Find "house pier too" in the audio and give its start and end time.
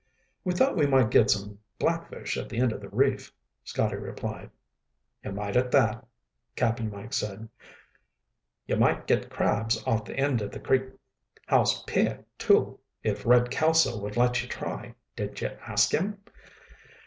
11.45-12.79